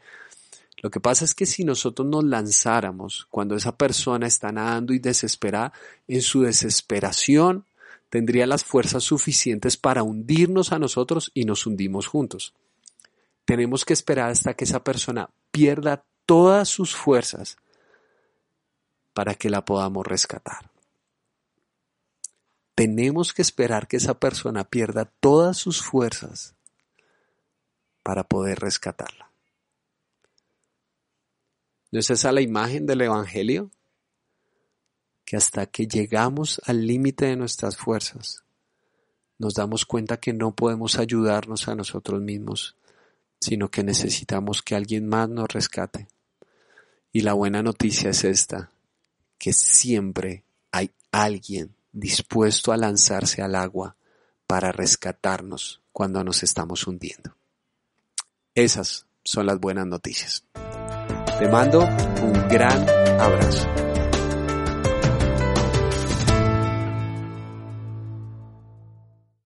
lo 0.81 0.90
que 0.90 0.99
pasa 0.99 1.27
es 1.27 1.35
que 1.35 1.45
si 1.45 1.62
nosotros 1.62 2.09
nos 2.09 2.25
lanzáramos 2.25 3.27
cuando 3.31 3.55
esa 3.55 3.77
persona 3.77 4.27
está 4.27 4.51
nadando 4.51 4.95
y 4.95 4.99
desesperada, 4.99 5.75
en 6.09 6.23
su 6.23 6.40
desesperación 6.43 7.66
tendría 8.09 8.47
las 8.47 8.64
fuerzas 8.64 9.05
suficientes 9.05 9.77
para 9.77 10.03
hundirnos 10.03 10.73
a 10.73 10.79
nosotros 10.79 11.31
y 11.35 11.45
nos 11.45 11.66
hundimos 11.66 12.07
juntos. 12.07 12.55
Tenemos 13.45 13.85
que 13.85 13.93
esperar 13.93 14.31
hasta 14.31 14.55
que 14.55 14.64
esa 14.64 14.83
persona 14.83 15.29
pierda 15.51 16.03
todas 16.25 16.69
sus 16.69 16.97
fuerzas 16.97 17.59
para 19.12 19.35
que 19.35 19.51
la 19.51 19.64
podamos 19.66 20.07
rescatar. 20.07 20.71
Tenemos 22.75 23.35
que 23.35 23.43
esperar 23.43 23.87
que 23.87 23.99
esa 23.99 24.14
persona 24.19 24.64
pierda 24.64 25.12
todas 25.21 25.59
sus 25.59 25.83
fuerzas 25.83 26.55
para 28.03 28.25
poder 28.25 28.61
rescatarla. 28.61 29.30
¿No 31.90 32.00
es 32.00 32.11
esa 32.11 32.33
la 32.33 32.40
imagen 32.40 32.87
del 32.87 33.03
Evangelio? 33.03 33.70
que 35.31 35.37
hasta 35.37 35.66
que 35.66 35.87
llegamos 35.87 36.61
al 36.66 36.85
límite 36.85 37.26
de 37.26 37.37
nuestras 37.37 37.76
fuerzas, 37.76 38.42
nos 39.38 39.55
damos 39.55 39.87
cuenta 39.87 40.16
que 40.18 40.33
no 40.33 40.57
podemos 40.57 40.98
ayudarnos 40.98 41.68
a 41.68 41.76
nosotros 41.76 42.20
mismos, 42.20 42.74
sino 43.40 43.70
que 43.70 43.85
necesitamos 43.85 44.61
que 44.61 44.74
alguien 44.74 45.07
más 45.07 45.29
nos 45.29 45.46
rescate. 45.46 46.09
Y 47.12 47.20
la 47.20 47.35
buena 47.35 47.62
noticia 47.62 48.11
es 48.11 48.24
esta, 48.24 48.72
que 49.38 49.53
siempre 49.53 50.42
hay 50.72 50.90
alguien 51.12 51.76
dispuesto 51.92 52.72
a 52.72 52.76
lanzarse 52.76 53.40
al 53.40 53.55
agua 53.55 53.94
para 54.48 54.72
rescatarnos 54.72 55.81
cuando 55.92 56.24
nos 56.24 56.42
estamos 56.42 56.88
hundiendo. 56.88 57.37
Esas 58.57 59.07
son 59.22 59.46
las 59.46 59.61
buenas 59.61 59.87
noticias. 59.87 60.42
Te 61.40 61.48
mando 61.48 61.81
un 61.81 62.48
gran 62.50 62.87
abrazo. 63.18 63.66